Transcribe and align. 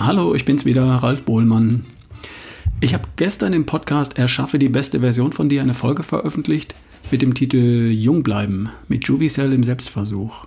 Hallo, 0.00 0.32
ich 0.36 0.44
bin's 0.44 0.64
wieder, 0.64 0.84
Ralf 0.84 1.24
Bohlmann. 1.24 1.84
Ich 2.80 2.94
habe 2.94 3.08
gestern 3.16 3.52
im 3.52 3.66
Podcast 3.66 4.16
Erschaffe 4.16 4.60
die 4.60 4.68
beste 4.68 5.00
Version 5.00 5.32
von 5.32 5.48
dir 5.48 5.60
eine 5.60 5.74
Folge 5.74 6.04
veröffentlicht 6.04 6.76
mit 7.10 7.20
dem 7.20 7.34
Titel 7.34 7.90
Jung 7.90 8.22
bleiben 8.22 8.70
mit 8.86 9.08
Juvicell 9.08 9.52
im 9.52 9.64
Selbstversuch. 9.64 10.46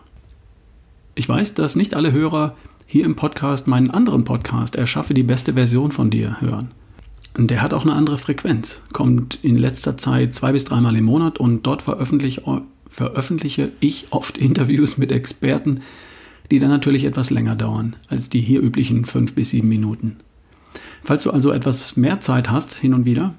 Ich 1.15 1.27
weiß, 1.27 1.53
dass 1.53 1.75
nicht 1.75 1.95
alle 1.95 2.13
Hörer 2.13 2.55
hier 2.85 3.03
im 3.03 3.17
Podcast 3.17 3.67
meinen 3.67 3.91
anderen 3.91 4.23
Podcast 4.23 4.75
Erschaffe 4.75 5.13
die 5.13 5.23
beste 5.23 5.51
Version 5.51 5.91
von 5.91 6.09
dir 6.09 6.39
hören. 6.39 6.71
Der 7.37 7.61
hat 7.61 7.73
auch 7.73 7.83
eine 7.83 7.93
andere 7.93 8.17
Frequenz, 8.17 8.81
kommt 8.93 9.37
in 9.43 9.57
letzter 9.57 9.97
Zeit 9.97 10.33
zwei 10.33 10.53
bis 10.53 10.63
dreimal 10.63 10.95
im 10.95 11.03
Monat 11.03 11.39
und 11.39 11.63
dort 11.63 11.81
veröffentliche, 11.81 12.41
veröffentliche 12.87 13.73
ich 13.81 14.07
oft 14.11 14.37
Interviews 14.37 14.97
mit 14.97 15.11
Experten, 15.11 15.81
die 16.51 16.59
dann 16.59 16.69
natürlich 16.69 17.05
etwas 17.05 17.29
länger 17.29 17.55
dauern 17.55 17.95
als 18.09 18.29
die 18.29 18.41
hier 18.41 18.61
üblichen 18.61 19.05
fünf 19.05 19.33
bis 19.33 19.49
sieben 19.49 19.69
Minuten. 19.69 20.17
Falls 21.03 21.23
du 21.23 21.31
also 21.31 21.51
etwas 21.51 21.97
mehr 21.97 22.19
Zeit 22.19 22.51
hast, 22.51 22.75
hin 22.75 22.93
und 22.93 23.05
wieder, 23.05 23.33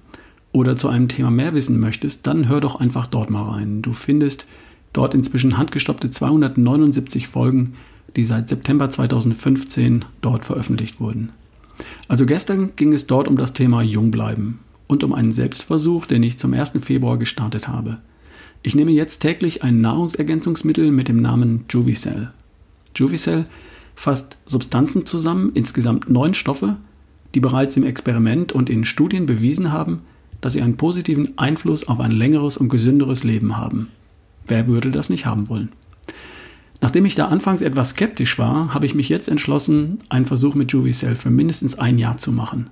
oder 0.50 0.76
zu 0.76 0.88
einem 0.88 1.08
Thema 1.08 1.30
mehr 1.30 1.54
wissen 1.54 1.80
möchtest, 1.80 2.26
dann 2.26 2.48
hör 2.48 2.60
doch 2.60 2.76
einfach 2.76 3.06
dort 3.06 3.30
mal 3.30 3.42
rein. 3.42 3.82
Du 3.82 3.92
findest 3.92 4.46
dort 4.92 5.14
inzwischen 5.14 5.56
handgestoppte 5.56 6.10
279 6.10 7.28
Folgen, 7.28 7.74
die 8.16 8.24
seit 8.24 8.48
September 8.48 8.90
2015 8.90 10.04
dort 10.20 10.44
veröffentlicht 10.44 11.00
wurden. 11.00 11.30
Also 12.08 12.26
gestern 12.26 12.70
ging 12.76 12.92
es 12.92 13.06
dort 13.06 13.28
um 13.28 13.36
das 13.36 13.54
Thema 13.54 13.82
Jungbleiben 13.82 14.58
und 14.86 15.04
um 15.04 15.14
einen 15.14 15.32
Selbstversuch, 15.32 16.04
den 16.04 16.22
ich 16.22 16.38
zum 16.38 16.52
1. 16.52 16.72
Februar 16.82 17.18
gestartet 17.18 17.68
habe. 17.68 17.98
Ich 18.62 18.74
nehme 18.74 18.92
jetzt 18.92 19.20
täglich 19.20 19.62
ein 19.62 19.80
Nahrungsergänzungsmittel 19.80 20.92
mit 20.92 21.08
dem 21.08 21.22
Namen 21.22 21.64
Juvicell. 21.70 22.30
Juvicell 22.94 23.44
fasst 23.94 24.38
Substanzen 24.46 25.06
zusammen, 25.06 25.52
insgesamt 25.54 26.08
neun 26.08 26.34
Stoffe, 26.34 26.76
die 27.34 27.40
bereits 27.40 27.76
im 27.76 27.84
Experiment 27.84 28.52
und 28.52 28.68
in 28.68 28.84
Studien 28.84 29.26
bewiesen 29.26 29.72
haben, 29.72 30.02
dass 30.40 30.54
sie 30.54 30.62
einen 30.62 30.76
positiven 30.76 31.38
Einfluss 31.38 31.86
auf 31.86 32.00
ein 32.00 32.10
längeres 32.10 32.56
und 32.56 32.68
gesünderes 32.68 33.24
Leben 33.24 33.56
haben. 33.56 33.88
Wer 34.46 34.66
würde 34.66 34.90
das 34.90 35.08
nicht 35.08 35.24
haben 35.24 35.48
wollen? 35.48 35.70
Nachdem 36.80 37.04
ich 37.04 37.14
da 37.14 37.28
anfangs 37.28 37.62
etwas 37.62 37.90
skeptisch 37.90 38.38
war, 38.38 38.74
habe 38.74 38.86
ich 38.86 38.96
mich 38.96 39.08
jetzt 39.08 39.28
entschlossen, 39.28 40.00
einen 40.08 40.26
Versuch 40.26 40.56
mit 40.56 40.72
Juvicell 40.72 41.14
für 41.14 41.30
mindestens 41.30 41.78
ein 41.78 41.96
Jahr 41.96 42.18
zu 42.18 42.32
machen. 42.32 42.70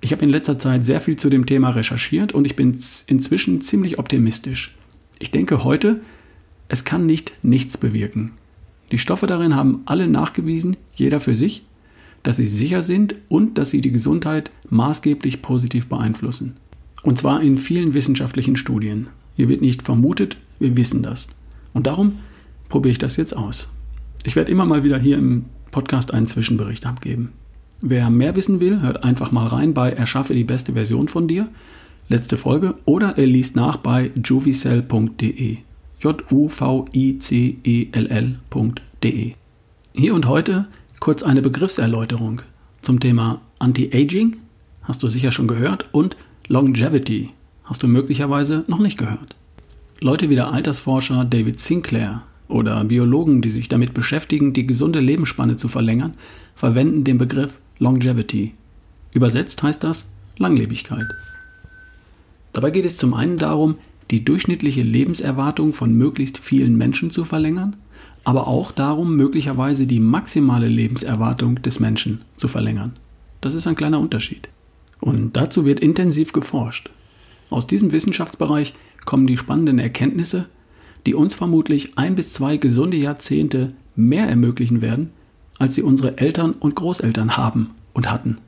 Ich 0.00 0.12
habe 0.12 0.24
in 0.24 0.30
letzter 0.30 0.58
Zeit 0.58 0.84
sehr 0.84 1.00
viel 1.00 1.16
zu 1.16 1.30
dem 1.30 1.46
Thema 1.46 1.70
recherchiert 1.70 2.32
und 2.32 2.44
ich 2.44 2.56
bin 2.56 2.76
inzwischen 3.06 3.60
ziemlich 3.60 3.98
optimistisch. 4.00 4.76
Ich 5.20 5.30
denke 5.30 5.62
heute, 5.62 6.00
es 6.68 6.84
kann 6.84 7.06
nicht 7.06 7.32
nichts 7.42 7.78
bewirken. 7.78 8.32
Die 8.92 8.98
Stoffe 8.98 9.26
darin 9.26 9.54
haben 9.54 9.82
alle 9.84 10.06
nachgewiesen, 10.06 10.76
jeder 10.94 11.20
für 11.20 11.34
sich, 11.34 11.64
dass 12.22 12.36
sie 12.36 12.46
sicher 12.46 12.82
sind 12.82 13.16
und 13.28 13.58
dass 13.58 13.70
sie 13.70 13.80
die 13.80 13.92
Gesundheit 13.92 14.50
maßgeblich 14.70 15.42
positiv 15.42 15.88
beeinflussen. 15.88 16.54
Und 17.02 17.18
zwar 17.18 17.40
in 17.40 17.58
vielen 17.58 17.94
wissenschaftlichen 17.94 18.56
Studien. 18.56 19.08
Hier 19.36 19.48
wird 19.48 19.60
nicht 19.60 19.82
vermutet, 19.82 20.36
wir 20.58 20.76
wissen 20.76 21.02
das. 21.02 21.28
Und 21.72 21.86
darum 21.86 22.18
probiere 22.68 22.92
ich 22.92 22.98
das 22.98 23.16
jetzt 23.16 23.36
aus. 23.36 23.68
Ich 24.24 24.34
werde 24.34 24.50
immer 24.50 24.64
mal 24.64 24.82
wieder 24.82 24.98
hier 24.98 25.18
im 25.18 25.44
Podcast 25.70 26.12
einen 26.12 26.26
Zwischenbericht 26.26 26.86
abgeben. 26.86 27.32
Wer 27.80 28.10
mehr 28.10 28.34
wissen 28.34 28.60
will, 28.60 28.80
hört 28.80 29.04
einfach 29.04 29.30
mal 29.30 29.46
rein 29.46 29.74
bei 29.74 29.92
Erschaffe 29.92 30.34
die 30.34 30.44
beste 30.44 30.72
Version 30.72 31.08
von 31.08 31.28
dir, 31.28 31.48
letzte 32.08 32.38
Folge, 32.38 32.74
oder 32.86 33.18
er 33.18 33.26
liest 33.26 33.54
nach 33.54 33.76
bei 33.76 34.10
juvicell.de. 34.20 35.58
J-U-V-I-C-E-L-L.de. 36.00 36.92
Hier 39.94 40.14
und 40.14 40.26
heute 40.28 40.66
kurz 41.00 41.22
eine 41.22 41.40
Begriffserläuterung 41.40 42.42
zum 42.82 43.00
Thema 43.00 43.40
Anti-Aging, 43.58 44.36
hast 44.82 45.02
du 45.02 45.08
sicher 45.08 45.32
schon 45.32 45.48
gehört, 45.48 45.86
und 45.92 46.18
Longevity, 46.48 47.30
hast 47.64 47.82
du 47.82 47.88
möglicherweise 47.88 48.64
noch 48.66 48.78
nicht 48.78 48.98
gehört. 48.98 49.36
Leute 50.00 50.28
wie 50.28 50.34
der 50.34 50.52
Altersforscher 50.52 51.24
David 51.24 51.58
Sinclair 51.58 52.24
oder 52.48 52.84
Biologen, 52.84 53.40
die 53.40 53.48
sich 53.48 53.70
damit 53.70 53.94
beschäftigen, 53.94 54.52
die 54.52 54.66
gesunde 54.66 55.00
Lebensspanne 55.00 55.56
zu 55.56 55.68
verlängern, 55.68 56.12
verwenden 56.54 57.04
den 57.04 57.16
Begriff 57.16 57.58
Longevity. 57.78 58.52
Übersetzt 59.12 59.62
heißt 59.62 59.82
das 59.82 60.12
Langlebigkeit. 60.36 61.06
Dabei 62.52 62.70
geht 62.70 62.84
es 62.84 62.98
zum 62.98 63.14
einen 63.14 63.38
darum, 63.38 63.76
die 64.10 64.24
durchschnittliche 64.24 64.82
Lebenserwartung 64.82 65.72
von 65.72 65.92
möglichst 65.92 66.38
vielen 66.38 66.76
Menschen 66.76 67.10
zu 67.10 67.24
verlängern, 67.24 67.76
aber 68.24 68.46
auch 68.46 68.72
darum, 68.72 69.16
möglicherweise 69.16 69.86
die 69.86 70.00
maximale 70.00 70.68
Lebenserwartung 70.68 71.62
des 71.62 71.80
Menschen 71.80 72.22
zu 72.36 72.48
verlängern. 72.48 72.92
Das 73.40 73.54
ist 73.54 73.66
ein 73.66 73.76
kleiner 73.76 74.00
Unterschied. 74.00 74.48
Und 75.00 75.36
dazu 75.36 75.64
wird 75.64 75.80
intensiv 75.80 76.32
geforscht. 76.32 76.90
Aus 77.50 77.66
diesem 77.66 77.92
Wissenschaftsbereich 77.92 78.72
kommen 79.04 79.26
die 79.26 79.36
spannenden 79.36 79.78
Erkenntnisse, 79.78 80.48
die 81.06 81.14
uns 81.14 81.34
vermutlich 81.34 81.96
ein 81.96 82.16
bis 82.16 82.32
zwei 82.32 82.56
gesunde 82.56 82.96
Jahrzehnte 82.96 83.72
mehr 83.94 84.28
ermöglichen 84.28 84.82
werden, 84.82 85.10
als 85.58 85.74
sie 85.74 85.82
unsere 85.82 86.18
Eltern 86.18 86.52
und 86.52 86.74
Großeltern 86.74 87.36
haben 87.36 87.70
und 87.92 88.10
hatten. 88.10 88.38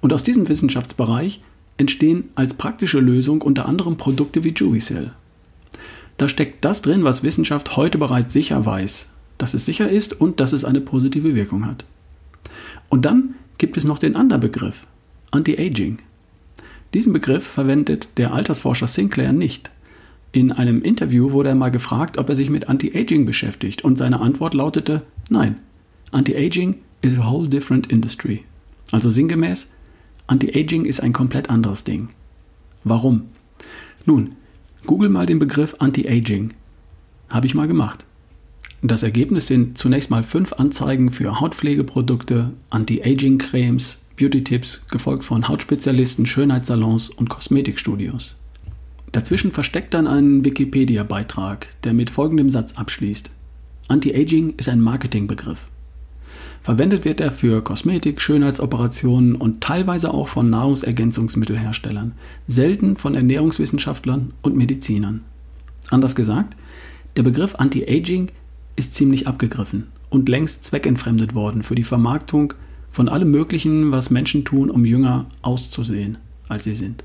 Und 0.00 0.12
aus 0.12 0.22
diesem 0.22 0.48
Wissenschaftsbereich 0.48 1.42
entstehen 1.78 2.30
als 2.34 2.54
praktische 2.54 3.00
Lösung 3.00 3.42
unter 3.42 3.66
anderem 3.66 3.96
Produkte 3.96 4.44
wie 4.44 4.54
Juvicell. 4.54 5.12
Da 6.16 6.28
steckt 6.28 6.64
das 6.64 6.82
drin, 6.82 7.04
was 7.04 7.22
Wissenschaft 7.22 7.76
heute 7.76 7.98
bereits 7.98 8.32
sicher 8.32 8.64
weiß, 8.64 9.10
dass 9.38 9.54
es 9.54 9.66
sicher 9.66 9.88
ist 9.90 10.18
und 10.18 10.40
dass 10.40 10.52
es 10.52 10.64
eine 10.64 10.80
positive 10.80 11.34
Wirkung 11.34 11.66
hat. 11.66 11.84
Und 12.88 13.04
dann 13.04 13.34
gibt 13.58 13.76
es 13.76 13.84
noch 13.84 13.98
den 13.98 14.16
anderen 14.16 14.40
Begriff, 14.40 14.86
Anti-Aging. 15.30 15.98
Diesen 16.94 17.12
Begriff 17.12 17.46
verwendet 17.46 18.08
der 18.16 18.32
Altersforscher 18.32 18.86
Sinclair 18.86 19.32
nicht. 19.32 19.70
In 20.32 20.52
einem 20.52 20.82
Interview 20.82 21.32
wurde 21.32 21.50
er 21.50 21.54
mal 21.54 21.70
gefragt, 21.70 22.16
ob 22.18 22.28
er 22.28 22.34
sich 22.34 22.48
mit 22.50 22.68
Anti-Aging 22.68 23.26
beschäftigt 23.26 23.84
und 23.84 23.98
seine 23.98 24.20
Antwort 24.20 24.54
lautete 24.54 25.02
Nein. 25.28 25.56
Anti-Aging 26.12 26.76
is 27.02 27.18
a 27.18 27.30
whole 27.30 27.48
different 27.48 27.88
industry. 27.88 28.44
Also 28.92 29.10
sinngemäß, 29.10 29.72
Anti-Aging 30.26 30.84
ist 30.84 31.00
ein 31.00 31.12
komplett 31.12 31.50
anderes 31.50 31.84
Ding. 31.84 32.08
Warum? 32.82 33.22
Nun, 34.04 34.32
google 34.84 35.08
mal 35.08 35.26
den 35.26 35.38
Begriff 35.38 35.76
Anti-Aging. 35.78 36.52
Habe 37.28 37.46
ich 37.46 37.54
mal 37.54 37.68
gemacht. 37.68 38.06
Das 38.82 39.02
Ergebnis 39.02 39.46
sind 39.46 39.78
zunächst 39.78 40.10
mal 40.10 40.22
fünf 40.22 40.52
Anzeigen 40.52 41.10
für 41.10 41.40
Hautpflegeprodukte, 41.40 42.52
Anti-Aging-Cremes, 42.70 44.04
Beauty-Tipps, 44.16 44.88
gefolgt 44.88 45.24
von 45.24 45.48
Hautspezialisten, 45.48 46.26
Schönheitssalons 46.26 47.10
und 47.10 47.28
Kosmetikstudios. 47.28 48.34
Dazwischen 49.12 49.52
versteckt 49.52 49.94
dann 49.94 50.06
ein 50.06 50.44
Wikipedia-Beitrag, 50.44 51.68
der 51.84 51.94
mit 51.94 52.10
folgendem 52.10 52.50
Satz 52.50 52.74
abschließt. 52.74 53.30
Anti-Aging 53.88 54.54
ist 54.56 54.68
ein 54.68 54.80
Marketingbegriff. 54.80 55.66
Verwendet 56.66 57.04
wird 57.04 57.20
er 57.20 57.30
für 57.30 57.62
Kosmetik, 57.62 58.20
Schönheitsoperationen 58.20 59.36
und 59.36 59.60
teilweise 59.60 60.12
auch 60.12 60.26
von 60.26 60.50
Nahrungsergänzungsmittelherstellern, 60.50 62.14
selten 62.48 62.96
von 62.96 63.14
Ernährungswissenschaftlern 63.14 64.32
und 64.42 64.56
Medizinern. 64.56 65.20
Anders 65.90 66.16
gesagt, 66.16 66.56
der 67.16 67.22
Begriff 67.22 67.54
Anti-Aging 67.54 68.32
ist 68.74 68.96
ziemlich 68.96 69.28
abgegriffen 69.28 69.86
und 70.10 70.28
längst 70.28 70.64
zweckentfremdet 70.64 71.36
worden 71.36 71.62
für 71.62 71.76
die 71.76 71.84
Vermarktung 71.84 72.52
von 72.90 73.08
allem 73.08 73.30
Möglichen, 73.30 73.92
was 73.92 74.10
Menschen 74.10 74.44
tun, 74.44 74.68
um 74.68 74.84
jünger 74.84 75.26
auszusehen, 75.42 76.18
als 76.48 76.64
sie 76.64 76.74
sind. 76.74 77.04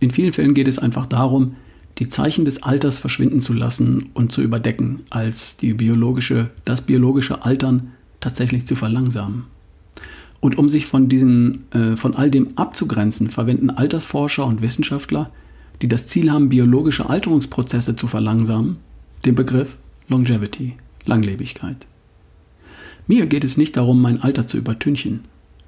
In 0.00 0.10
vielen 0.10 0.32
Fällen 0.32 0.52
geht 0.52 0.66
es 0.66 0.80
einfach 0.80 1.06
darum, 1.06 1.54
die 1.98 2.08
Zeichen 2.08 2.44
des 2.44 2.64
Alters 2.64 2.98
verschwinden 2.98 3.40
zu 3.40 3.52
lassen 3.52 4.10
und 4.14 4.32
zu 4.32 4.42
überdecken, 4.42 5.02
als 5.10 5.58
die 5.58 5.74
biologische, 5.74 6.50
das 6.64 6.80
biologische 6.80 7.44
Altern 7.44 7.92
tatsächlich 8.24 8.66
zu 8.66 8.74
verlangsamen. 8.74 9.44
Und 10.40 10.58
um 10.58 10.68
sich 10.68 10.86
von, 10.86 11.08
diesen, 11.08 11.70
äh, 11.72 11.96
von 11.96 12.14
all 12.14 12.30
dem 12.30 12.56
abzugrenzen, 12.56 13.30
verwenden 13.30 13.70
Altersforscher 13.70 14.44
und 14.46 14.62
Wissenschaftler, 14.62 15.30
die 15.82 15.88
das 15.88 16.06
Ziel 16.06 16.32
haben, 16.32 16.48
biologische 16.48 17.08
Alterungsprozesse 17.08 17.96
zu 17.96 18.06
verlangsamen, 18.06 18.76
den 19.24 19.34
Begriff 19.34 19.78
Longevity, 20.08 20.74
Langlebigkeit. 21.06 21.86
Mir 23.06 23.26
geht 23.26 23.44
es 23.44 23.56
nicht 23.56 23.76
darum, 23.76 24.00
mein 24.00 24.22
Alter 24.22 24.46
zu 24.46 24.56
übertünchen. 24.56 25.24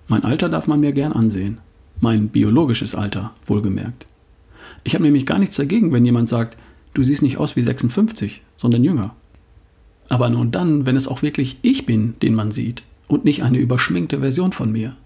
Mein 0.09 0.25
Alter 0.25 0.49
darf 0.49 0.67
man 0.67 0.81
mir 0.81 0.93
gern 0.93 1.13
ansehen. 1.13 1.59
Mein 2.01 2.29
biologisches 2.29 2.95
Alter, 2.95 3.33
wohlgemerkt. 3.47 4.07
Ich 4.85 4.95
habe 4.95 5.05
nämlich 5.05 5.27
gar 5.27 5.39
nichts 5.39 5.57
dagegen, 5.57 5.93
wenn 5.93 6.05
jemand 6.05 6.29
sagt, 6.29 6.57
du 6.95 7.03
siehst 7.03 7.23
nicht 7.23 7.39
aus 7.39 7.57
wie 7.57 7.63
56, 7.63 8.43
sondern 8.57 8.85
jünger. 8.85 9.15
Aber 10.09 10.29
nur 10.31 10.47
dann, 10.47 10.87
wenn 10.87 10.97
es 10.97 11.09
auch 11.09 11.23
wirklich 11.23 11.59
ich 11.63 11.87
bin, 11.87 12.15
den 12.23 12.35
man 12.35 12.53
sieht 12.53 12.83
und 13.09 13.25
nicht 13.25 13.43
eine 13.43 13.59
überschminkte 13.59 14.21
Version 14.21 14.53
von 14.53 14.73
mir. 14.73 14.97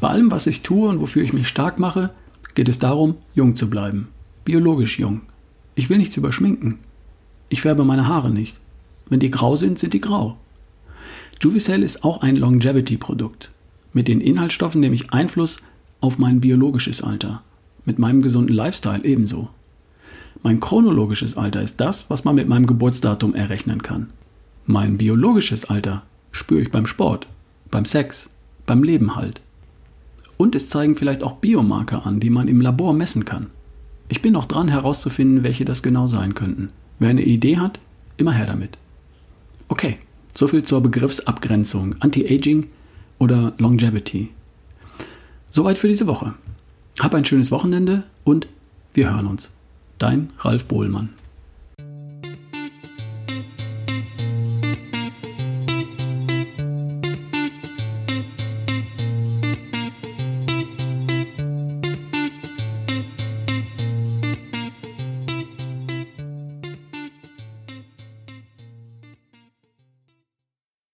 Bei 0.00 0.08
allem, 0.08 0.30
was 0.30 0.46
ich 0.46 0.62
tue 0.62 0.88
und 0.88 1.00
wofür 1.00 1.22
ich 1.22 1.32
mich 1.32 1.48
stark 1.48 1.78
mache, 1.78 2.10
geht 2.54 2.68
es 2.68 2.78
darum, 2.78 3.16
jung 3.34 3.56
zu 3.56 3.70
bleiben. 3.70 4.08
Biologisch 4.44 4.98
jung. 4.98 5.22
Ich 5.74 5.88
will 5.88 5.98
nichts 5.98 6.16
überschminken. 6.16 6.78
Ich 7.48 7.62
färbe 7.62 7.84
meine 7.84 8.08
Haare 8.08 8.30
nicht. 8.30 8.58
Wenn 9.08 9.20
die 9.20 9.30
grau 9.30 9.56
sind, 9.56 9.78
sind 9.78 9.94
die 9.94 10.00
grau. 10.00 10.36
Juvicell 11.40 11.82
ist 11.82 12.04
auch 12.04 12.22
ein 12.22 12.36
Longevity-Produkt. 12.36 13.50
Mit 13.92 14.08
den 14.08 14.20
Inhaltsstoffen 14.20 14.80
nehme 14.80 14.94
ich 14.94 15.12
Einfluss 15.12 15.58
auf 16.00 16.18
mein 16.18 16.40
biologisches 16.40 17.02
Alter. 17.02 17.42
Mit 17.84 17.98
meinem 17.98 18.22
gesunden 18.22 18.54
Lifestyle 18.54 19.04
ebenso. 19.04 19.48
Mein 20.42 20.58
chronologisches 20.58 21.36
Alter 21.36 21.62
ist 21.62 21.80
das, 21.80 22.10
was 22.10 22.24
man 22.24 22.34
mit 22.34 22.48
meinem 22.48 22.66
Geburtsdatum 22.66 23.34
errechnen 23.34 23.82
kann. 23.82 24.10
Mein 24.66 24.98
biologisches 24.98 25.66
Alter 25.66 26.02
spüre 26.32 26.62
ich 26.62 26.72
beim 26.72 26.86
Sport, 26.86 27.28
beim 27.70 27.84
Sex, 27.84 28.28
beim 28.66 28.82
Leben 28.82 29.14
halt. 29.14 29.40
Und 30.36 30.56
es 30.56 30.68
zeigen 30.68 30.96
vielleicht 30.96 31.22
auch 31.22 31.36
Biomarker 31.36 32.04
an, 32.04 32.18
die 32.18 32.30
man 32.30 32.48
im 32.48 32.60
Labor 32.60 32.92
messen 32.92 33.24
kann. 33.24 33.46
Ich 34.08 34.20
bin 34.20 34.32
noch 34.32 34.46
dran 34.46 34.66
herauszufinden, 34.66 35.44
welche 35.44 35.64
das 35.64 35.82
genau 35.82 36.08
sein 36.08 36.34
könnten. 36.34 36.70
Wer 36.98 37.10
eine 37.10 37.22
Idee 37.22 37.58
hat, 37.58 37.78
immer 38.16 38.32
her 38.32 38.46
damit. 38.46 38.78
Okay, 39.68 39.98
soviel 40.34 40.64
zur 40.64 40.82
Begriffsabgrenzung 40.82 41.96
Anti-Aging 42.00 42.68
oder 43.20 43.52
Longevity. 43.58 44.30
Soweit 45.52 45.78
für 45.78 45.88
diese 45.88 46.08
Woche. 46.08 46.34
Hab 46.98 47.14
ein 47.14 47.24
schönes 47.24 47.52
Wochenende 47.52 48.02
und 48.24 48.48
wir 48.92 49.12
hören 49.12 49.28
uns. 49.28 49.50
Dein 50.02 50.30
Ralf 50.40 50.64
Bohlmann. 50.64 51.10